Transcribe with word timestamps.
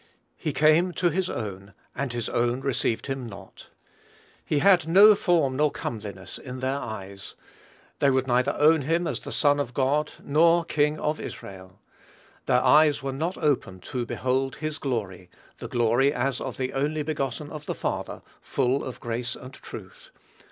"He 0.35 0.51
came 0.51 0.93
to 0.93 1.11
his 1.11 1.29
own, 1.29 1.75
and 1.93 2.11
his 2.11 2.27
own 2.27 2.61
received 2.61 3.05
him 3.05 3.27
not." 3.27 3.69
He 4.43 4.57
had 4.57 4.87
"no 4.87 5.13
form 5.13 5.57
nor 5.57 5.69
comeliness 5.69 6.39
in 6.39 6.59
their 6.59 6.79
eyes." 6.79 7.35
They 7.99 8.09
would 8.09 8.25
neither 8.25 8.55
own 8.57 8.81
him 8.81 9.05
as 9.05 9.19
the 9.19 9.31
Son 9.31 9.59
of 9.59 9.75
God, 9.75 10.13
nor 10.23 10.65
King 10.65 10.99
of 10.99 11.19
Israel. 11.19 11.77
Their 12.47 12.63
eyes 12.63 13.03
were 13.03 13.13
not 13.13 13.37
open 13.37 13.79
to 13.91 14.03
behold 14.07 14.55
"his 14.55 14.79
glory, 14.79 15.29
the 15.59 15.67
glory 15.67 16.11
as 16.11 16.41
of 16.41 16.57
the 16.57 16.73
only 16.73 17.03
begotten 17.03 17.51
of 17.51 17.67
the 17.67 17.75
Father, 17.75 18.23
full 18.41 18.83
of 18.83 18.99
grace 18.99 19.35
and 19.35 19.53
truth." 19.53 20.09